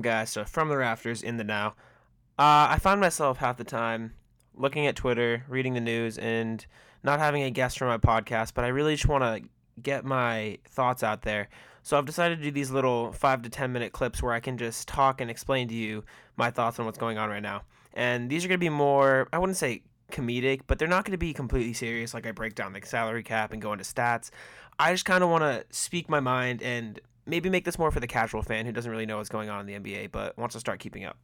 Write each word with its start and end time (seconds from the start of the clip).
guys 0.00 0.32
to 0.34 0.44
From 0.44 0.68
the 0.68 0.76
Rafters 0.76 1.22
in 1.22 1.36
the 1.36 1.44
Now. 1.44 1.68
Uh, 2.38 2.68
I 2.70 2.78
find 2.80 3.00
myself 3.00 3.38
half 3.38 3.56
the 3.56 3.64
time 3.64 4.14
looking 4.54 4.86
at 4.86 4.96
Twitter, 4.96 5.44
reading 5.48 5.74
the 5.74 5.80
news, 5.80 6.18
and 6.18 6.64
not 7.02 7.18
having 7.18 7.42
a 7.42 7.50
guest 7.50 7.78
for 7.78 7.86
my 7.86 7.98
podcast, 7.98 8.52
but 8.54 8.64
I 8.64 8.68
really 8.68 8.94
just 8.94 9.08
want 9.08 9.24
to 9.24 9.48
get 9.80 10.04
my 10.04 10.58
thoughts 10.68 11.02
out 11.02 11.22
there. 11.22 11.48
So 11.82 11.96
I've 11.96 12.04
decided 12.04 12.38
to 12.38 12.44
do 12.44 12.50
these 12.50 12.70
little 12.70 13.12
five 13.12 13.42
to 13.42 13.48
ten 13.48 13.72
minute 13.72 13.92
clips 13.92 14.22
where 14.22 14.32
I 14.32 14.40
can 14.40 14.58
just 14.58 14.88
talk 14.88 15.20
and 15.20 15.30
explain 15.30 15.68
to 15.68 15.74
you 15.74 16.04
my 16.36 16.50
thoughts 16.50 16.78
on 16.78 16.86
what's 16.86 16.98
going 16.98 17.16
on 17.16 17.28
right 17.28 17.42
now. 17.42 17.62
And 17.94 18.28
these 18.28 18.44
are 18.44 18.48
going 18.48 18.58
to 18.58 18.64
be 18.64 18.68
more, 18.68 19.28
I 19.32 19.38
wouldn't 19.38 19.56
say 19.56 19.82
comedic, 20.10 20.62
but 20.66 20.78
they're 20.78 20.88
not 20.88 21.04
going 21.04 21.12
to 21.12 21.18
be 21.18 21.32
completely 21.32 21.72
serious 21.72 22.12
like 22.12 22.26
I 22.26 22.32
break 22.32 22.54
down 22.54 22.72
the 22.72 22.80
salary 22.84 23.22
cap 23.22 23.52
and 23.52 23.62
go 23.62 23.72
into 23.72 23.84
stats. 23.84 24.30
I 24.78 24.92
just 24.92 25.04
kind 25.04 25.24
of 25.24 25.30
want 25.30 25.42
to 25.42 25.64
speak 25.70 26.08
my 26.08 26.20
mind 26.20 26.62
and 26.62 27.00
maybe 27.26 27.50
make 27.50 27.64
this 27.64 27.78
more 27.78 27.90
for 27.90 28.00
the 28.00 28.06
casual 28.06 28.42
fan 28.42 28.66
who 28.66 28.72
doesn't 28.72 28.90
really 28.90 29.06
know 29.06 29.18
what's 29.18 29.28
going 29.28 29.48
on 29.48 29.60
in 29.60 29.66
the 29.66 29.78
NBA 29.78 30.12
but 30.12 30.36
wants 30.38 30.54
to 30.54 30.60
start 30.60 30.78
keeping 30.78 31.04
up. 31.04 31.18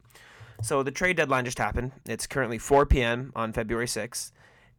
So 0.61 0.83
the 0.83 0.91
trade 0.91 1.17
deadline 1.17 1.45
just 1.45 1.57
happened. 1.57 1.93
It's 2.05 2.27
currently 2.27 2.57
4 2.57 2.85
p.m. 2.85 3.31
on 3.35 3.53
February 3.53 3.87
6th. 3.87 4.31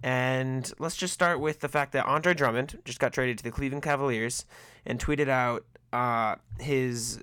And 0.02 0.70
let's 0.78 0.96
just 0.96 1.14
start 1.14 1.40
with 1.40 1.60
the 1.60 1.68
fact 1.68 1.92
that 1.92 2.04
Andre 2.06 2.34
Drummond 2.34 2.78
just 2.84 3.00
got 3.00 3.12
traded 3.12 3.38
to 3.38 3.44
the 3.44 3.50
Cleveland 3.50 3.82
Cavaliers 3.82 4.44
and 4.84 5.00
tweeted 5.00 5.28
out 5.28 5.64
uh, 5.92 6.36
his 6.60 7.20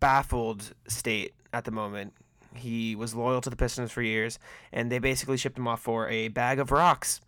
baffled 0.00 0.74
state 0.88 1.34
at 1.52 1.64
the 1.64 1.70
moment. 1.70 2.14
He 2.54 2.96
was 2.96 3.14
loyal 3.14 3.40
to 3.40 3.48
the 3.48 3.56
Pistons 3.56 3.92
for 3.92 4.02
years, 4.02 4.38
and 4.72 4.90
they 4.90 4.98
basically 4.98 5.36
shipped 5.36 5.56
him 5.56 5.68
off 5.68 5.80
for 5.80 6.08
a 6.08 6.28
bag 6.28 6.58
of 6.58 6.70
rocks. 6.70 7.20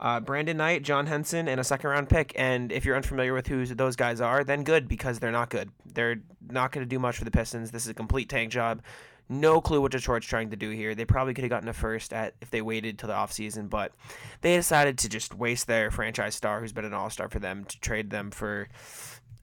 Uh, 0.00 0.18
Brandon 0.18 0.56
Knight, 0.56 0.82
John 0.82 1.06
Henson, 1.06 1.46
and 1.46 1.60
a 1.60 1.64
second 1.64 1.90
round 1.90 2.08
pick. 2.08 2.32
And 2.34 2.72
if 2.72 2.86
you're 2.86 2.96
unfamiliar 2.96 3.34
with 3.34 3.46
who 3.46 3.66
those 3.66 3.96
guys 3.96 4.20
are, 4.20 4.42
then 4.42 4.64
good 4.64 4.88
because 4.88 5.18
they're 5.18 5.30
not 5.30 5.50
good. 5.50 5.70
They're 5.84 6.22
not 6.48 6.72
going 6.72 6.84
to 6.84 6.88
do 6.88 6.98
much 6.98 7.18
for 7.18 7.24
the 7.24 7.30
Pistons. 7.30 7.70
This 7.70 7.84
is 7.84 7.90
a 7.90 7.94
complete 7.94 8.30
tank 8.30 8.50
job. 8.50 8.80
No 9.28 9.60
clue 9.60 9.80
what 9.80 9.92
Detroit's 9.92 10.26
trying 10.26 10.50
to 10.50 10.56
do 10.56 10.70
here. 10.70 10.94
They 10.94 11.04
probably 11.04 11.34
could 11.34 11.44
have 11.44 11.50
gotten 11.50 11.68
a 11.68 11.72
first 11.72 12.12
at 12.12 12.34
if 12.40 12.50
they 12.50 12.62
waited 12.62 12.98
till 12.98 13.08
the 13.08 13.14
offseason, 13.14 13.68
but 13.70 13.92
they 14.40 14.56
decided 14.56 14.98
to 14.98 15.08
just 15.08 15.34
waste 15.34 15.66
their 15.66 15.90
franchise 15.90 16.34
star, 16.34 16.60
who's 16.60 16.72
been 16.72 16.84
an 16.84 16.94
all 16.94 17.10
star 17.10 17.28
for 17.28 17.38
them, 17.38 17.64
to 17.66 17.78
trade 17.78 18.10
them 18.10 18.30
for. 18.30 18.68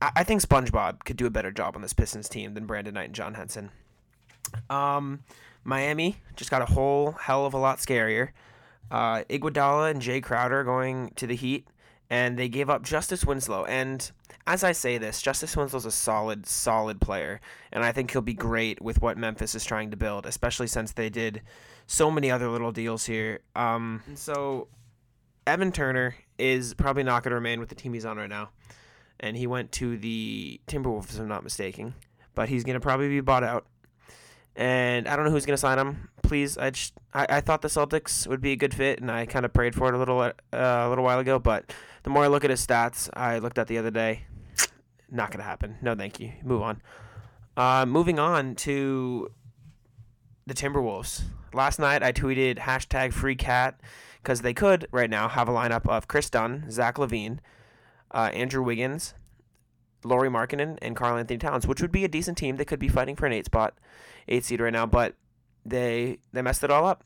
I 0.02 0.24
think 0.24 0.42
SpongeBob 0.42 1.06
could 1.06 1.18
do 1.18 1.26
a 1.26 1.32
better 1.32 1.52
job 1.52 1.76
on 1.76 1.82
this 1.82 1.94
Pistons 1.94 2.28
team 2.28 2.54
than 2.54 2.66
Brandon 2.66 2.96
Knight 2.96 3.06
and 3.06 3.16
John 3.16 3.36
Henson. 3.36 3.72
Um, 4.70 5.24
Miami 5.64 6.18
just 6.36 6.52
got 6.52 6.62
a 6.62 6.66
whole 6.66 7.14
hell 7.14 7.46
of 7.46 7.54
a 7.54 7.58
lot 7.58 7.78
scarier. 7.78 8.30
Uh, 8.90 9.24
Iguodala 9.30 9.92
and 9.92 10.02
Jae 10.02 10.24
Crowder 10.24 10.64
going 10.64 11.12
to 11.16 11.28
the 11.28 11.36
Heat, 11.36 11.68
and 12.10 12.38
they 12.38 12.48
gave 12.48 12.70
up 12.70 12.84
Justice 12.84 13.26
Winslow. 13.26 13.66
And 13.66 14.10
as 14.46 14.64
I 14.64 14.72
say 14.72 14.98
this, 14.98 15.22
Justice 15.22 15.56
Winslow's 15.58 15.86
a 15.86 15.92
solid, 15.92 16.46
solid 16.46 17.02
player, 17.02 17.42
and 17.72 17.84
I 17.84 17.92
think 17.92 18.12
he'll 18.12 18.22
be 18.22 18.34
great 18.34 18.82
with 18.82 19.02
what 19.02 19.18
Memphis 19.18 19.56
is 19.56 19.66
trying 19.66 19.92
to 19.92 19.98
build, 19.98 20.26
especially 20.26 20.68
since 20.68 20.94
they 20.94 21.10
did 21.10 21.42
so 21.86 22.10
many 22.10 22.32
other 22.32 22.50
little 22.50 22.72
deals 22.72 23.06
here. 23.06 23.42
Um, 23.56 24.04
so 24.16 24.68
Evan 25.46 25.72
Turner 25.72 26.16
is 26.38 26.74
probably 26.74 27.04
not 27.04 27.24
going 27.24 27.32
to 27.32 27.36
remain 27.36 27.60
with 27.60 27.70
the 27.70 27.76
team 27.76 27.94
he's 27.94 28.06
on 28.06 28.18
right 28.18 28.30
now, 28.30 28.50
and 29.20 29.36
he 29.36 29.48
went 29.48 29.72
to 29.74 29.98
the 29.98 30.62
Timberwolves, 30.68 31.10
if 31.10 31.20
I'm 31.20 31.28
not 31.28 31.44
mistaken. 31.44 31.94
But 32.36 32.50
he's 32.50 32.64
going 32.64 32.76
to 32.76 32.80
probably 32.80 33.10
be 33.10 33.20
bought 33.20 33.44
out 33.44 33.66
and 34.58 35.08
I 35.08 35.16
don't 35.16 35.26
know 35.26 35.32
who's 35.32 35.46
gonna 35.46 35.58
sign 35.58 35.78
him. 35.78 36.10
Please, 36.28 36.58
I 36.58 36.72
just 36.72 36.94
I, 37.14 37.26
I 37.30 37.42
thought 37.42 37.62
the 37.62 37.70
Celtics 37.70 38.28
would 38.28 38.42
be 38.42 38.52
a 38.52 38.58
good 38.58 38.74
fit, 38.74 39.00
and 39.00 39.10
I 39.10 39.26
kind 39.26 39.46
of 39.46 39.54
prayed 39.54 39.74
for 39.74 39.88
it 39.88 39.96
a 39.96 39.98
little 39.98 40.20
uh, 40.20 40.32
a 40.52 40.90
little 40.90 41.06
while 41.06 41.20
ago. 41.20 41.40
But 41.40 41.74
the 42.04 42.10
more 42.10 42.26
I 42.26 42.28
look 42.28 42.44
at 42.44 42.50
his 42.50 42.66
stats, 42.66 43.10
I 43.14 43.40
looked 43.40 43.58
at 43.58 43.68
the 43.68 43.78
other 43.78 43.92
day, 43.92 44.24
not 45.10 45.32
gonna 45.32 45.44
happen. 45.44 45.78
No, 45.82 45.96
thank 45.96 46.20
you. 46.20 46.34
Move 46.44 46.62
on. 46.62 46.82
Uh, 47.56 47.86
moving 47.86 48.20
on 48.20 48.56
to 48.56 49.32
the 50.46 50.54
Timberwolves. 50.54 51.22
Last 51.54 51.80
night 51.80 52.04
I 52.04 52.12
tweeted 52.12 52.58
hashtag 52.58 53.14
free 53.14 53.36
cat 53.36 53.80
because 54.22 54.42
they 54.42 54.54
could 54.54 54.88
right 54.92 55.10
now 55.10 55.30
have 55.30 55.48
a 55.48 55.54
lineup 55.54 55.88
of 55.88 56.10
Chris 56.10 56.30
Dunn, 56.30 56.70
Zach 56.70 56.98
LaVine, 56.98 57.40
uh, 58.12 58.30
Andrew 58.34 58.62
Wiggins, 58.62 59.14
Lauri 60.04 60.30
Markkanen, 60.30 60.78
and 60.82 60.96
Karl-Anthony 60.96 61.38
Towns, 61.38 61.66
which 61.66 61.82
would 61.82 61.92
be 61.92 62.04
a 62.04 62.10
decent 62.10 62.38
team. 62.38 62.58
that 62.58 62.66
could 62.66 62.80
be 62.80 62.90
fighting 62.90 63.16
for 63.16 63.26
an 63.26 63.34
eight 63.34 63.46
spot, 63.46 63.78
eight 64.28 64.44
seed 64.44 64.60
right 64.60 64.74
now, 64.74 64.86
but 64.86 65.16
they 65.70 66.20
they 66.34 66.42
messed 66.42 66.64
it 66.64 66.72
all 66.72 66.86
up. 66.86 67.04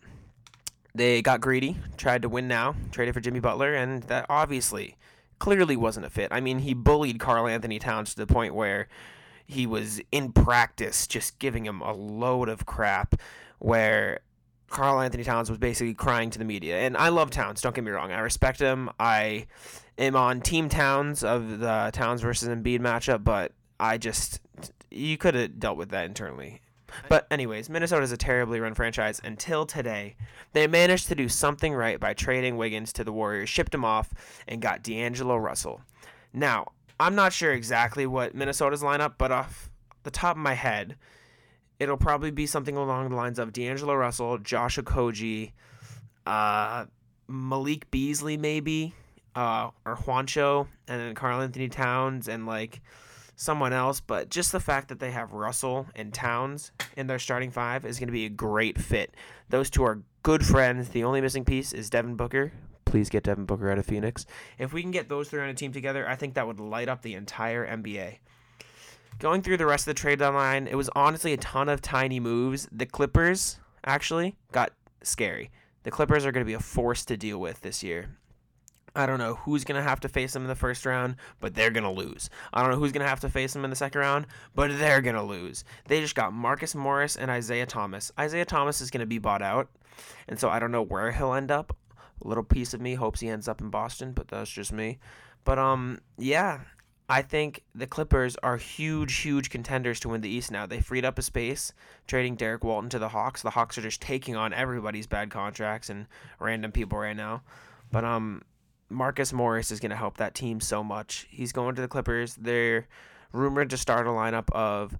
They 0.94 1.22
got 1.22 1.42
greedy, 1.42 1.78
tried 1.98 2.22
to 2.24 2.30
win 2.30 2.48
now, 2.48 2.76
traded 2.92 3.14
for 3.14 3.22
Jimmy 3.22 3.40
Butler, 3.40 3.74
and 3.74 4.04
that 4.04 4.26
obviously 4.30 4.98
clearly 5.40 5.76
wasn't 5.76 6.06
a 6.06 6.10
fit. 6.10 6.28
I 6.32 6.42
mean, 6.42 6.60
he 6.60 6.74
bullied 6.74 7.20
Karl-Anthony 7.20 7.80
Towns 7.80 8.14
to 8.14 8.26
the 8.26 8.32
point 8.32 8.54
where 8.54 8.88
he 9.46 9.66
was 9.66 10.02
in 10.12 10.34
practice 10.34 11.08
just 11.08 11.40
giving 11.40 11.66
him 11.66 11.82
a 11.82 11.94
load 11.94 12.50
of 12.50 12.66
crap 12.66 13.16
where 13.60 14.20
Karl-Anthony 14.70 15.24
Towns 15.24 15.50
was 15.50 15.58
basically 15.58 15.94
crying 15.94 16.30
to 16.30 16.40
the 16.40 16.46
media. 16.46 16.80
And 16.80 16.96
I 16.98 17.10
love 17.10 17.32
Towns, 17.32 17.62
don't 17.62 17.74
get 17.74 17.84
me 17.84 17.92
wrong. 17.92 18.12
I 18.12 18.20
respect 18.20 18.60
him. 18.60 18.90
I 19.00 19.48
am 19.98 20.16
on 20.16 20.42
Team 20.42 20.70
Towns 20.70 21.24
of 21.24 21.60
the 21.60 21.90
Towns 21.94 22.22
versus 22.22 22.50
Embiid 22.50 22.80
matchup, 22.80 23.24
but 23.24 23.54
I 23.80 23.98
just 23.98 24.42
you 24.92 25.18
could 25.18 25.36
have 25.36 25.60
dealt 25.60 25.78
with 25.78 25.90
that 25.90 26.06
internally. 26.06 26.62
But 27.10 27.28
anyways, 27.32 27.70
Minnesota 27.70 28.04
is 28.04 28.12
a 28.12 28.18
terribly 28.18 28.60
run 28.60 28.74
franchise 28.74 29.22
until 29.24 29.66
today. 29.66 30.16
They 30.54 30.68
managed 30.68 31.08
to 31.08 31.16
do 31.16 31.30
something 31.30 31.74
right 31.74 32.00
by 32.00 32.14
trading 32.14 32.58
Wiggins 32.58 32.94
to 32.94 33.04
the 33.04 33.14
Warriors, 33.14 33.50
shipped 33.50 33.74
him 33.74 33.86
off, 33.86 34.14
and 34.48 34.62
got 34.62 34.84
D'Angelo 34.84 35.38
Russell. 35.38 35.82
Now, 36.34 36.72
I'm 37.00 37.16
not 37.16 37.34
sure 37.34 37.52
exactly 37.52 38.06
what 38.06 38.36
Minnesota's 38.36 38.84
lineup, 38.84 39.14
but 39.18 39.32
off 39.32 39.70
the 40.04 40.12
top 40.12 40.36
of 40.36 40.42
my 40.42 40.54
head, 40.54 40.96
it'll 41.80 41.98
probably 41.98 42.32
be 42.32 42.46
something 42.46 42.78
along 42.78 43.10
the 43.10 43.16
lines 43.16 43.40
of 43.40 43.54
D'Angelo 43.54 43.96
Russell, 43.96 44.38
Josh 44.38 44.78
Okogie, 44.78 45.52
uh, 46.26 46.86
Malik 47.28 47.90
Beasley, 47.90 48.38
maybe, 48.38 48.94
uh, 49.36 49.70
or 49.86 49.96
Juancho, 49.96 50.68
and 50.88 51.02
then 51.02 51.16
Karl-Anthony 51.16 51.70
Towns, 51.70 52.28
and 52.28 52.46
like 52.46 52.82
someone 53.42 53.74
else, 53.74 54.00
but 54.00 54.30
just 54.30 54.52
the 54.52 54.60
fact 54.60 54.88
that 54.90 55.00
they 55.00 55.10
have 55.10 55.34
Russell 55.34 55.88
and 55.96 56.14
Towns 56.14 56.72
in 56.96 57.08
their 57.08 57.18
starting 57.18 57.50
five 57.50 57.86
is 57.86 57.98
going 57.98 58.08
to 58.08 58.14
be 58.14 58.26
a 58.26 58.30
great 58.30 58.80
fit. 58.80 59.16
Those 59.50 59.72
two 59.72 59.84
are 59.84 60.04
good 60.22 60.46
friends. 60.46 60.90
The 60.90 61.04
only 61.04 61.22
missing 61.22 61.44
piece 61.44 61.74
is 61.74 61.90
Devin 61.90 62.16
Booker. 62.16 62.54
Please 62.86 63.10
get 63.10 63.24
Devin 63.24 63.46
Booker 63.46 63.72
out 63.72 63.80
of 63.80 63.86
Phoenix. 63.88 64.28
If 64.60 64.74
we 64.74 64.84
can 64.84 64.92
get 64.92 65.10
those 65.10 65.28
three 65.28 65.42
on 65.42 65.50
a 65.50 65.56
team 65.56 65.72
together, 65.72 66.08
I 66.08 66.16
think 66.16 66.36
that 66.36 66.46
would 66.46 66.60
light 66.60 66.88
up 66.88 67.02
the 67.02 67.16
entire 67.16 67.66
NBA. 67.66 68.20
Going 69.18 69.42
through 69.42 69.58
the 69.58 69.66
rest 69.66 69.88
of 69.88 69.96
the 69.96 70.00
trade 70.00 70.20
deadline, 70.20 70.68
it 70.68 70.76
was 70.76 70.92
honestly 70.96 71.34
a 71.34 71.38
ton 71.38 71.68
of 71.68 71.82
tiny 71.82 72.20
moves. 72.20 72.68
The 72.72 72.86
Clippers 72.86 73.60
actually 73.84 74.36
got 74.52 74.72
scary. 75.02 75.50
The 75.82 75.92
Clippers 75.92 76.28
are 76.28 76.32
going 76.32 76.46
to 76.46 76.50
be 76.50 76.54
a 76.54 76.60
force 76.60 77.06
to 77.06 77.18
deal 77.18 77.40
with 77.40 77.62
this 77.62 77.82
year. 77.82 78.20
I 78.96 79.06
don't 79.06 79.20
know 79.20 79.36
who's 79.36 79.64
going 79.64 79.82
to 79.82 79.88
have 79.88 80.02
to 80.02 80.10
face 80.10 80.34
them 80.34 80.42
in 80.42 80.50
the 80.50 80.56
first 80.56 80.86
round, 80.86 81.16
but 81.40 81.56
they're 81.56 81.72
going 81.72 81.84
to 81.84 81.90
lose. 81.90 82.30
I 82.54 82.62
don't 82.62 82.72
know 82.72 82.78
who's 82.78 82.92
going 82.92 83.04
to 83.04 83.10
have 83.10 83.22
to 83.22 83.30
face 83.30 83.54
them 83.54 83.64
in 83.64 83.70
the 83.70 83.76
second 83.76 84.02
round, 84.02 84.28
but 84.54 84.78
they're 84.78 85.02
going 85.02 85.16
to 85.16 85.24
lose. 85.24 85.64
They 85.88 86.02
just 86.02 86.16
got 86.16 86.34
Marcus 86.34 86.76
Morris 86.76 87.16
and 87.16 87.32
Isaiah 87.32 87.66
Thomas. 87.66 88.12
Isaiah 88.20 88.46
Thomas 88.46 88.82
is 88.82 88.92
going 88.92 89.00
to 89.00 89.06
be 89.06 89.18
bought 89.18 89.42
out, 89.42 89.70
and 90.28 90.38
so 90.38 90.50
I 90.50 90.60
don't 90.60 90.72
know 90.72 90.82
where 90.82 91.12
he'll 91.12 91.34
end 91.34 91.52
up. 91.52 91.76
A 92.24 92.28
little 92.28 92.44
piece 92.44 92.74
of 92.74 92.82
me 92.82 92.96
hopes 92.96 93.20
he 93.20 93.30
ends 93.30 93.48
up 93.48 93.62
in 93.62 93.70
Boston, 93.70 94.12
but 94.12 94.28
that's 94.28 94.52
just 94.52 94.72
me. 94.72 95.00
But 95.44 95.58
um 95.58 96.00
yeah, 96.18 96.60
I 97.10 97.22
think 97.22 97.64
the 97.74 97.88
Clippers 97.88 98.36
are 98.44 98.58
huge, 98.58 99.18
huge 99.18 99.50
contenders 99.50 100.00
to 100.02 100.10
win 100.10 100.22
the 100.22 100.30
East 100.30 100.52
now. 100.52 100.66
They 100.66 100.82
freed 100.82 101.04
up 101.04 101.18
a 101.18 101.24
space 101.24 101.74
trading 102.08 102.36
Derrick 102.36 102.64
Walton 102.64 102.90
to 102.92 103.00
the 103.00 103.10
Hawks. 103.10 103.42
The 103.42 103.50
Hawks 103.50 103.78
are 103.78 103.82
just 103.82 104.02
taking 104.02 104.36
on 104.36 104.54
everybody's 104.54 105.08
bad 105.08 105.32
contracts 105.32 105.90
and 105.90 106.06
random 106.40 106.72
people 106.72 107.00
right 107.00 107.16
now. 107.16 107.42
But 107.92 108.06
um 108.06 108.44
Marcus 108.92 109.34
Morris 109.34 109.72
is 109.72 109.80
going 109.80 109.90
to 109.92 109.96
help 109.96 110.18
that 110.18 110.36
team 110.36 110.60
so 110.60 110.84
much. 110.84 111.28
He's 111.30 111.52
going 111.52 111.76
to 111.76 111.82
the 111.82 111.88
Clippers. 111.88 112.36
They're 112.36 112.88
rumored 113.32 113.70
to 113.72 113.78
start 113.78 114.08
a 114.08 114.10
lineup 114.10 114.50
of 114.52 114.98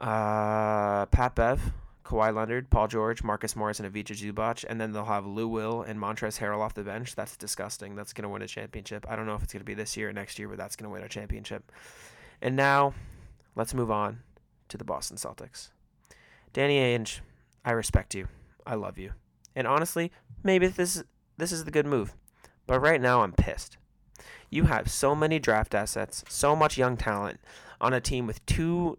uh, 0.00 1.06
Pat 1.06 1.34
Bev, 1.34 1.60
Kawhi 2.04 2.34
Leonard, 2.34 2.70
Paul 2.70 2.88
George, 2.88 3.22
Marcus 3.22 3.54
Morris, 3.54 3.80
and 3.80 3.86
Ivica 3.86 4.14
Zubac, 4.14 4.64
and 4.68 4.80
then 4.80 4.92
they'll 4.92 5.04
have 5.04 5.26
Lou 5.26 5.48
Will 5.48 5.82
and 5.82 6.00
Montrezl 6.00 6.38
Harrell 6.38 6.60
off 6.60 6.74
the 6.74 6.82
bench. 6.82 7.14
That's 7.14 7.36
disgusting. 7.36 7.94
That's 7.94 8.12
going 8.12 8.22
to 8.22 8.28
win 8.28 8.42
a 8.42 8.48
championship. 8.48 9.06
I 9.08 9.16
don't 9.16 9.26
know 9.26 9.34
if 9.34 9.42
it's 9.42 9.52
going 9.52 9.60
to 9.60 9.66
be 9.66 9.74
this 9.74 9.96
year 9.96 10.08
or 10.08 10.12
next 10.12 10.38
year, 10.38 10.48
but 10.48 10.56
that's 10.56 10.76
going 10.76 10.88
to 10.88 10.92
win 10.92 11.02
a 11.02 11.08
championship. 11.08 11.70
And 12.40 12.56
now, 12.56 12.94
let's 13.54 13.74
move 13.74 13.90
on 13.90 14.20
to 14.68 14.78
the 14.78 14.84
Boston 14.84 15.16
Celtics. 15.16 15.70
Danny 16.52 16.78
Ainge, 16.78 17.20
I 17.64 17.72
respect 17.72 18.14
you. 18.14 18.28
I 18.66 18.74
love 18.74 18.98
you. 18.98 19.12
And 19.54 19.66
honestly, 19.66 20.12
maybe 20.42 20.68
this 20.68 21.02
this 21.36 21.52
is 21.52 21.64
the 21.64 21.70
good 21.70 21.86
move. 21.86 22.14
But 22.68 22.80
right 22.80 23.00
now, 23.00 23.22
I'm 23.22 23.32
pissed. 23.32 23.78
You 24.50 24.64
have 24.64 24.90
so 24.90 25.16
many 25.16 25.38
draft 25.38 25.74
assets, 25.74 26.22
so 26.28 26.54
much 26.54 26.78
young 26.78 26.96
talent 26.96 27.40
on 27.80 27.94
a 27.94 28.00
team 28.00 28.26
with 28.26 28.44
two 28.44 28.98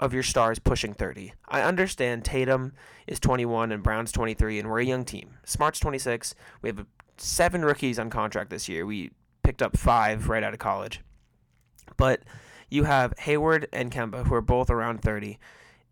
of 0.00 0.14
your 0.14 0.22
stars 0.22 0.58
pushing 0.58 0.94
30. 0.94 1.34
I 1.46 1.60
understand 1.60 2.24
Tatum 2.24 2.72
is 3.06 3.20
21 3.20 3.72
and 3.72 3.82
Brown's 3.82 4.10
23, 4.10 4.58
and 4.58 4.70
we're 4.70 4.80
a 4.80 4.84
young 4.84 5.04
team. 5.04 5.36
Smart's 5.44 5.78
26. 5.78 6.34
We 6.62 6.70
have 6.70 6.86
seven 7.18 7.62
rookies 7.62 7.98
on 7.98 8.08
contract 8.08 8.48
this 8.48 8.70
year. 8.70 8.86
We 8.86 9.10
picked 9.42 9.60
up 9.60 9.76
five 9.76 10.30
right 10.30 10.42
out 10.42 10.54
of 10.54 10.58
college. 10.58 11.00
But 11.98 12.22
you 12.70 12.84
have 12.84 13.12
Hayward 13.18 13.68
and 13.70 13.92
Kemba, 13.92 14.26
who 14.26 14.34
are 14.34 14.40
both 14.40 14.70
around 14.70 15.02
30. 15.02 15.38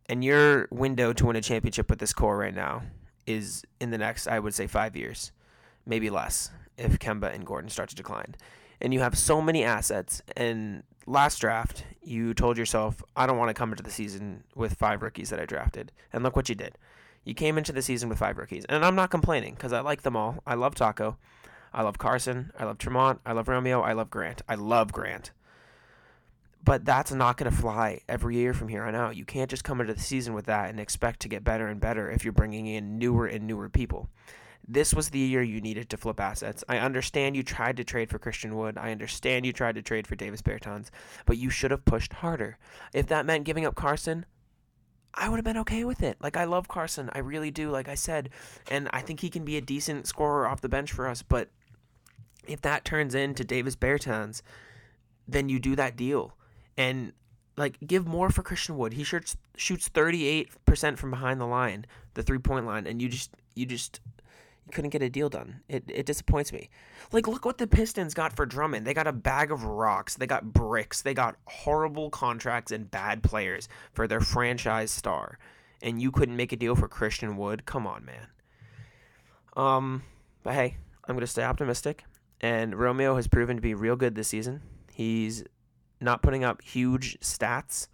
And 0.07 0.25
your 0.25 0.67
window 0.71 1.13
to 1.13 1.27
win 1.27 1.37
a 1.37 1.43
championship 1.43 1.91
with 1.91 1.99
this 1.99 2.15
core 2.15 2.39
right 2.39 2.55
now 2.55 2.85
is 3.27 3.65
in 3.79 3.91
the 3.91 3.99
next, 3.99 4.27
I 4.27 4.39
would 4.39 4.55
say, 4.55 4.67
five 4.67 4.97
years, 4.97 5.33
maybe 5.85 6.09
less, 6.09 6.51
if 6.79 6.99
Kemba 6.99 7.35
and 7.35 7.45
Gordon 7.45 7.71
start 7.71 7.91
to 7.91 7.97
decline. 7.97 8.37
And 8.81 8.95
you 8.95 9.01
have 9.01 9.19
so 9.19 9.43
many 9.43 9.65
assets. 9.65 10.23
And 10.37 10.85
last 11.07 11.41
draft, 11.41 11.85
you 12.03 12.33
told 12.33 12.57
yourself, 12.57 13.03
I 13.17 13.27
don't 13.27 13.39
want 13.39 13.49
to 13.49 13.55
come 13.55 13.73
into 13.73 13.83
the 13.83 13.91
season 13.91 14.45
with 14.55 14.75
five 14.75 15.03
rookies 15.03 15.31
that 15.31 15.41
I 15.41 15.47
drafted. 15.47 15.93
And 16.13 16.23
look 16.23 16.37
what 16.37 16.49
you 16.49 16.55
did. 16.55 16.79
You 17.25 17.35
came 17.35 17.59
into 17.59 17.73
the 17.73 17.83
season 17.83 18.09
with 18.09 18.19
five 18.19 18.39
rookies. 18.39 18.65
And 18.67 18.85
I'm 18.85 18.95
not 18.95 19.11
complaining 19.11 19.55
because 19.55 19.73
I 19.73 19.81
like 19.81 20.03
them 20.03 20.17
all. 20.17 20.43
I 20.47 20.55
love 20.55 20.75
Tacko. 20.75 21.17
I 21.73 21.83
love 21.83 21.99
Carsen. 21.99 22.53
I 22.59 22.65
love 22.65 22.79
Tremont. 22.79 23.21
I 23.27 23.33
love 23.33 23.49
Romeo. 23.49 23.83
I 23.83 23.93
love 23.93 24.11
Grant. 24.11 24.43
I 24.49 24.55
love 24.55 24.93
Grant. 24.93 25.33
But 26.65 26.85
that's 26.85 27.13
not 27.13 27.37
going 27.37 27.51
to 27.51 27.57
fly 27.57 28.01
every 28.09 28.37
year 28.37 28.53
from 28.53 28.69
here 28.69 28.85
on 28.85 28.95
out. 28.95 29.17
You 29.17 29.25
can't 29.25 29.51
just 29.51 29.65
come 29.65 29.81
into 29.81 29.95
the 29.95 30.01
season 30.01 30.35
with 30.35 30.47
that 30.47 30.71
and 30.71 30.81
expect 30.81 31.21
to 31.21 31.29
get 31.29 31.45
better 31.45 31.67
and 31.67 31.81
better 31.81 32.11
if 32.11 32.25
you're 32.25 32.33
bringing 32.33 32.67
in 32.67 32.99
newer 32.99 33.27
and 33.27 33.47
newer 33.47 33.69
people. 33.69 34.09
This 34.67 34.93
was 34.93 35.11
the 35.11 35.19
year 35.19 35.43
you 35.43 35.61
needed 35.61 35.89
to 35.91 35.97
flip 35.97 36.21
assets. 36.21 36.63
I 36.69 36.79
understand 36.79 37.37
you 37.37 37.43
tried 37.43 37.77
to 37.79 37.85
trade 37.85 38.11
for 38.11 38.19
Christian 38.19 38.57
Wood. 38.57 38.77
I 38.77 38.93
understand 38.93 39.47
you 39.47 39.53
tried 39.53 39.77
to 39.77 39.83
trade 39.83 40.07
for 40.07 40.15
Davis 40.15 40.43
Bertans, 40.43 40.91
but 41.25 41.39
you 41.39 41.49
should 41.49 41.71
have 41.71 41.85
pushed 41.85 42.13
harder. 42.15 42.59
If 42.93 43.07
that 43.07 43.25
meant 43.25 43.45
giving 43.45 43.65
up 43.65 43.75
Carsen, 43.75 44.27
I 45.15 45.29
would 45.29 45.37
have 45.37 45.45
been 45.45 45.57
okay 45.59 45.85
with 45.85 46.03
it. 46.03 46.19
Like 46.21 46.37
I 46.37 46.45
love 46.45 46.69
Carsen, 46.69 47.11
I 47.13 47.21
really 47.21 47.51
do. 47.51 47.71
Like 47.71 47.89
I 47.89 47.95
said, 47.95 48.31
and 48.71 48.89
I 48.93 49.01
think 49.01 49.21
he 49.21 49.31
can 49.31 49.45
be 49.45 49.57
a 49.57 49.63
decent 49.63 50.07
scorer 50.07 50.47
off 50.47 50.61
the 50.61 50.69
bench 50.69 50.93
for 50.93 51.09
us. 51.09 51.23
But 51.23 51.49
if 52.47 52.61
that 52.63 52.85
turns 52.85 53.15
into 53.15 53.45
Davis 53.45 53.77
Bertans, 53.77 54.43
then 55.27 55.49
you 55.49 55.59
do 55.59 55.77
that 55.77 55.97
deal 55.97 56.35
and 56.77 57.13
like 57.57 57.77
give 57.87 58.07
more 58.07 58.31
for 58.31 58.43
Christian 58.43 58.79
Wood. 58.79 58.95
He 58.95 59.05
shoots 59.05 59.37
shoots 59.57 59.89
38% 59.89 60.97
from 60.97 61.11
behind 61.11 61.41
the 61.41 61.47
line, 61.47 61.87
the 62.15 62.23
three-point 62.23 62.67
line, 62.67 62.87
and 62.87 63.03
you 63.03 63.09
just 63.09 63.31
you 63.55 63.67
just 63.67 64.01
couldn't 64.73 64.91
get 64.91 65.03
a 65.03 65.11
deal 65.11 65.29
done. 65.29 65.61
It 65.69 65.85
it 65.89 66.07
disappoints 66.07 66.53
me. 66.53 66.71
Like 67.13 67.27
look 67.27 67.45
what 67.45 67.59
the 67.59 67.67
Pistons 67.67 68.15
got 68.15 68.35
for 68.35 68.47
Drummond. 68.47 68.87
They 68.87 68.95
got 68.95 69.07
a 69.07 69.13
bag 69.13 69.51
of 69.51 69.65
rocks. 69.65 70.17
They 70.17 70.27
got 70.27 70.53
bricks. 70.53 71.03
They 71.03 71.15
got 71.15 71.37
horrible 71.47 72.11
contracts 72.11 72.73
and 72.73 72.91
bad 72.91 73.23
players 73.23 73.69
for 73.93 74.07
their 74.07 74.21
franchise 74.21 74.91
star. 74.91 75.39
And 75.83 76.03
you 76.03 76.11
couldn't 76.11 76.37
make 76.37 76.53
a 76.53 76.57
deal 76.57 76.75
for 76.75 76.89
Christian 76.89 77.37
Wood? 77.37 77.65
Come 77.65 77.87
on, 77.87 78.05
man. 78.05 78.27
Um, 79.57 80.03
but 80.43 80.55
hey, 80.55 80.77
I'm 81.07 81.15
going 81.15 81.21
to 81.21 81.27
stay 81.27 81.45
optimistic. 81.45 82.05
And 82.41 82.75
Romeo 82.75 83.17
has 83.17 83.27
proven 83.27 83.57
to 83.57 83.63
be 83.63 83.75
real 83.75 83.97
good 83.97 84.15
this 84.15 84.29
season. 84.29 84.63
He's 84.93 85.45
not 86.01 86.23
putting 86.23 86.45
up 86.45 86.63
huge 86.63 87.19
stats, 87.21 87.89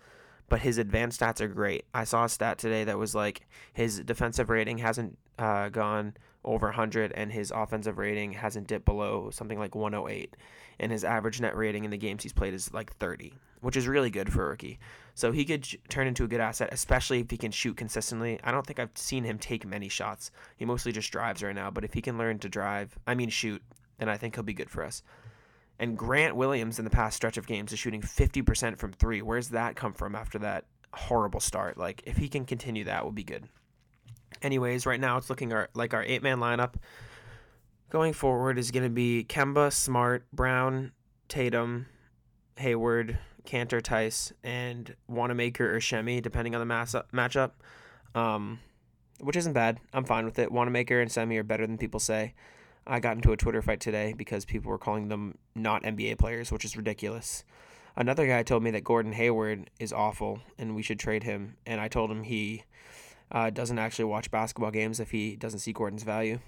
but 0.48 0.60
his 0.60 0.78
advanced 0.78 1.20
stats 1.20 1.40
are 1.40 1.48
great. 1.48 1.84
I 1.94 2.04
saw 2.04 2.24
a 2.24 2.28
stat 2.28 2.58
today 2.58 2.84
that 2.84 2.98
was 2.98 3.14
like 3.14 3.46
his 3.72 4.00
defensive 4.00 4.50
rating 4.50 4.78
hasn't 4.78 5.18
uh, 5.38 5.68
gone 5.70 6.14
over 6.44 6.66
100 6.66 7.12
and 7.12 7.32
his 7.32 7.50
offensive 7.50 7.98
rating 7.98 8.32
hasn't 8.32 8.66
dipped 8.66 8.84
below 8.84 9.30
something 9.30 9.58
like 9.58 9.74
108 9.74 10.36
and 10.78 10.92
his 10.92 11.04
average 11.04 11.40
net 11.40 11.56
rating 11.56 11.84
in 11.84 11.90
the 11.90 11.96
games 11.96 12.22
he's 12.22 12.32
played 12.32 12.54
is 12.54 12.72
like 12.72 12.94
30 12.96 13.34
which 13.60 13.76
is 13.76 13.88
really 13.88 14.10
good 14.10 14.32
for 14.32 14.44
a 14.44 14.48
rookie 14.50 14.78
so 15.14 15.32
he 15.32 15.44
could 15.44 15.66
turn 15.88 16.06
into 16.06 16.24
a 16.24 16.28
good 16.28 16.40
asset 16.40 16.68
especially 16.72 17.20
if 17.20 17.30
he 17.30 17.36
can 17.36 17.50
shoot 17.50 17.76
consistently 17.76 18.38
i 18.44 18.50
don't 18.50 18.66
think 18.66 18.78
i've 18.78 18.90
seen 18.94 19.24
him 19.24 19.38
take 19.38 19.66
many 19.66 19.88
shots 19.88 20.30
he 20.56 20.64
mostly 20.64 20.92
just 20.92 21.10
drives 21.10 21.42
right 21.42 21.54
now 21.54 21.70
but 21.70 21.84
if 21.84 21.94
he 21.94 22.02
can 22.02 22.18
learn 22.18 22.38
to 22.38 22.48
drive 22.48 22.98
i 23.06 23.14
mean 23.14 23.28
shoot 23.28 23.62
then 23.98 24.08
i 24.08 24.16
think 24.16 24.34
he'll 24.34 24.44
be 24.44 24.54
good 24.54 24.70
for 24.70 24.84
us 24.84 25.02
and 25.78 25.98
Grant 25.98 26.36
Williams 26.36 26.78
in 26.78 26.84
the 26.84 26.90
past 26.90 27.16
stretch 27.16 27.36
of 27.36 27.46
games 27.46 27.72
is 27.72 27.78
shooting 27.78 28.00
50% 28.00 28.78
from 28.78 28.92
three. 28.92 29.22
Where's 29.22 29.48
that 29.48 29.76
come 29.76 29.92
from 29.92 30.14
after 30.14 30.38
that 30.38 30.66
horrible 30.92 31.40
start? 31.40 31.76
Like, 31.76 32.02
if 32.06 32.16
he 32.16 32.28
can 32.28 32.44
continue 32.44 32.84
that, 32.84 33.04
will 33.04 33.12
be 33.12 33.24
good. 33.24 33.48
Anyways, 34.44 34.86
right 34.86 35.00
now 35.00 35.16
it's 35.16 35.30
looking 35.30 35.52
our, 35.52 35.70
like 35.74 35.94
our 35.94 36.04
eight 36.04 36.22
man 36.22 36.38
lineup 36.38 36.74
going 37.94 38.12
forward 38.12 38.58
is 38.58 38.70
going 38.72 38.82
to 38.82 38.90
be 38.90 39.24
Kemba, 39.28 39.72
Smart, 39.72 40.26
Brown, 40.32 40.90
Tatum, 41.28 41.86
Hayward, 42.56 43.18
Kanter, 43.46 43.80
Theis, 43.80 44.32
and 44.42 44.96
Wanamaker 45.08 45.74
or 45.74 45.80
Semi, 45.80 46.20
depending 46.20 46.54
on 46.54 46.58
the 46.58 46.66
mass 46.66 46.94
matchup. 47.12 47.52
Um, 48.14 48.58
which 49.20 49.36
isn't 49.36 49.52
bad. 49.52 49.78
I'm 49.92 50.04
fine 50.04 50.24
with 50.24 50.38
it. 50.38 50.50
Wanamaker 50.50 51.00
and 51.00 51.10
Semi 51.10 51.36
are 51.36 51.44
better 51.44 51.66
than 51.66 51.78
people 51.78 52.00
say. 52.00 52.34
I 52.86 53.00
got 53.00 53.16
into 53.16 53.32
a 53.32 53.36
Twitter 53.36 53.62
fight 53.62 53.80
today 53.80 54.12
because 54.12 54.44
people 54.44 54.70
were 54.70 54.78
calling 54.78 55.08
them 55.08 55.38
not 55.54 55.84
NBA 55.84 56.18
players, 56.18 56.52
which 56.52 56.64
is 56.64 56.76
ridiculous. 56.76 57.44
Another 57.96 58.26
guy 58.26 58.42
told 58.42 58.62
me 58.62 58.72
that 58.72 58.84
Gordon 58.84 59.12
Hayward 59.12 59.70
is 59.78 59.92
awful 59.92 60.40
and 60.58 60.74
we 60.74 60.82
should 60.82 60.98
trade 60.98 61.22
him, 61.22 61.56
and 61.64 61.80
I 61.80 61.86
told 61.86 62.10
him 62.10 62.24
he 62.24 62.64
uh, 63.32 63.50
doesn't 63.50 63.78
actually 63.78 64.06
watch 64.06 64.30
basketball 64.30 64.70
games 64.70 65.00
if 65.00 65.10
he 65.10 65.36
doesn't 65.36 65.60
see 65.60 65.72
Gordon's 65.72 66.02
value. 66.02 66.38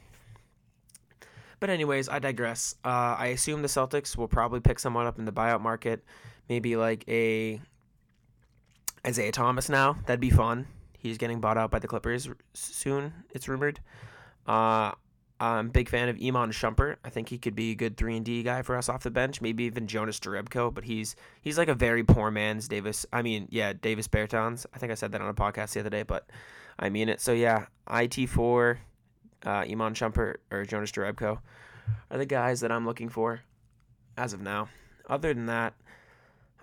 But 1.59 1.71
anyways, 1.71 2.09
I 2.09 2.19
digress. 2.19 2.75
Uh, 2.85 3.17
I 3.19 3.29
assume 3.29 3.63
the 3.63 3.69
Celtics 3.69 4.17
will 4.17 4.29
probably 4.29 4.61
pick 4.61 4.79
someone 4.79 5.07
up 5.07 5.19
in 5.19 5.25
the 5.25 5.33
buyout 5.33 5.63
market, 5.63 6.05
maybe 6.49 6.77
like 6.77 7.05
a 7.09 7.61
Isaiah 9.07 9.33
Thomas. 9.33 9.69
Now 9.69 9.97
that'd 10.07 10.21
be 10.21 10.31
fun. 10.31 10.67
He's 10.99 11.19
getting 11.19 11.41
bought 11.41 11.57
out 11.57 11.71
by 11.71 11.79
the 11.79 11.89
Clippers 11.89 12.29
soon. 12.55 13.13
It's 13.31 13.49
rumored. 13.49 13.81
Uh, 14.47 14.93
I'm 15.39 15.69
big 15.69 15.89
fan 15.89 16.09
of 16.09 16.17
Iman 16.17 16.51
Shumpert. 16.51 16.97
I 17.05 17.11
think 17.11 17.29
he 17.29 17.39
could 17.39 17.55
be 17.55 17.73
a 17.73 17.75
good 17.75 17.97
three 17.97 18.17
and 18.17 18.25
D 18.25 18.43
guy 18.43 18.63
for 18.63 18.77
us 18.77 18.89
off 18.89 19.03
the 19.03 19.11
bench. 19.11 19.41
Maybe 19.41 19.65
even 19.65 19.87
Jonas 19.87 20.19
Jerebko, 20.19 20.73
but 20.73 20.85
he's 20.85 21.15
he's 21.43 21.59
like 21.59 21.69
a 21.69 21.75
very 21.75 22.05
poor 22.05 22.31
man's 22.31 22.69
Davis. 22.69 23.05
I 23.13 23.23
mean, 23.23 23.47
yeah, 23.51 23.73
Davis 23.75 24.09
Bertans. 24.09 24.67
I 24.75 24.79
think 24.79 24.93
I 24.93 24.95
said 24.95 25.13
that 25.13 25.21
on 25.21 25.29
a 25.29 25.35
podcast 25.35 25.73
the 25.73 25.81
other 25.81 25.91
day, 25.91 26.03
but 26.05 26.29
I 26.79 26.89
mean 26.91 27.09
it. 27.09 27.21
So 27.21 27.33
yeah, 27.33 27.67
IT 27.91 28.29
four, 28.29 28.79
uh, 29.45 29.65
Iman 29.69 29.95
Shumpert 29.95 30.37
or 30.51 30.65
Jonas 30.65 30.93
Jerebko 30.93 31.39
are 32.11 32.19
the 32.19 32.27
guys 32.27 32.61
that 32.61 32.73
I'm 32.73 32.85
looking 32.85 33.09
for 33.09 33.41
as 34.17 34.33
of 34.33 34.41
now. 34.41 34.69
Other 35.09 35.33
than 35.33 35.47
that, 35.47 35.75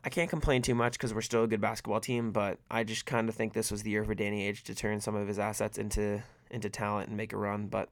I 0.03 0.09
can't 0.09 0.29
complain 0.29 0.61
too 0.61 0.75
much 0.75 0.93
because 0.93 1.13
we're 1.13 1.21
still 1.21 1.43
a 1.43 1.47
good 1.47 1.61
basketball 1.61 2.01
team. 2.01 2.31
But 2.31 2.59
I 2.69 2.83
just 2.83 3.05
kind 3.05 3.29
of 3.29 3.35
think 3.35 3.53
this 3.53 3.71
was 3.71 3.83
the 3.83 3.91
year 3.91 4.03
for 4.03 4.13
Danny 4.13 4.51
Ainge 4.51 4.63
to 4.63 4.75
turn 4.75 4.99
some 4.99 5.15
of 5.15 5.27
his 5.27 5.39
assets 5.39 5.77
into 5.77 6.21
into 6.51 6.69
talent 6.69 7.07
and 7.07 7.17
make 7.17 7.33
a 7.33 7.37
run. 7.37 7.67
But 7.67 7.89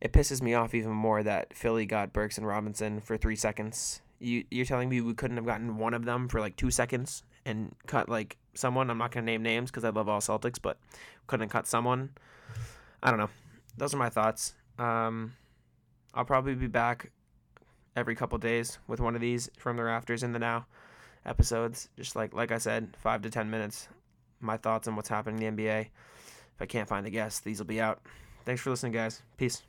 it 0.00 0.12
pisses 0.12 0.42
me 0.42 0.54
off 0.54 0.74
even 0.74 0.92
more 0.92 1.22
that 1.22 1.54
Philly 1.54 1.86
got 1.86 2.12
Burks 2.12 2.36
and 2.38 2.46
Robinson 2.46 3.00
for 3.00 3.16
three 3.16 3.36
seconds. 3.36 4.02
You 4.18 4.44
you're 4.50 4.66
telling 4.66 4.88
me 4.88 5.00
we 5.00 5.14
couldn't 5.14 5.36
have 5.36 5.46
gotten 5.46 5.78
one 5.78 5.94
of 5.94 6.04
them 6.04 6.28
for 6.28 6.40
like 6.40 6.56
two 6.56 6.70
seconds 6.70 7.22
and 7.48 7.74
cut 7.86 8.08
like 8.08 8.36
someone. 8.54 8.90
I'm 8.90 8.98
not 8.98 9.10
gonna 9.10 9.26
name 9.26 9.42
names 9.42 9.70
because 9.70 9.84
I 9.84 9.90
love 9.90 10.08
all 10.08 10.20
Celtics, 10.20 10.60
but 10.60 10.78
couldn't 11.26 11.48
cut 11.48 11.66
someone. 11.66 12.10
I 13.02 13.10
don't 13.10 13.18
know. 13.18 13.30
Those 13.76 13.94
are 13.94 13.98
my 13.98 14.10
thoughts. 14.10 14.54
Um, 14.78 15.32
I'll 16.14 16.24
probably 16.24 16.54
be 16.54 16.66
back 16.66 17.10
every 17.96 18.14
couple 18.14 18.38
days 18.38 18.78
with 18.86 19.00
one 19.00 19.14
of 19.14 19.20
these 19.20 19.50
from 19.58 19.76
the 19.76 19.84
rafters 19.84 20.22
in 20.22 20.32
the 20.32 20.38
now 20.38 20.66
episodes. 21.24 21.88
Just 21.96 22.14
like 22.14 22.34
like 22.34 22.52
I 22.52 22.58
said, 22.58 22.96
five 22.98 23.22
to 23.22 23.30
ten 23.30 23.50
minutes. 23.50 23.88
My 24.40 24.56
thoughts 24.56 24.86
on 24.86 24.94
what's 24.94 25.08
happening 25.08 25.42
in 25.42 25.56
the 25.56 25.62
NBA. 25.62 25.80
If 25.80 26.62
I 26.62 26.66
can't 26.66 26.88
find 26.88 27.06
a 27.06 27.10
guest, 27.10 27.44
these 27.44 27.58
will 27.58 27.66
be 27.66 27.80
out. 27.80 28.02
Thanks 28.44 28.62
for 28.62 28.70
listening, 28.70 28.92
guys. 28.92 29.22
Peace. 29.36 29.62